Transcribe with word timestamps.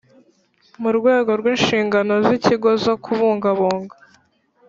Mu 0.81 0.89
rwego 0.97 1.31
rw 1.39 1.45
inshingano 1.53 2.13
z 2.25 2.27
ikigo 2.37 2.69
zo 2.83 2.95
kubungabunga 3.03 3.95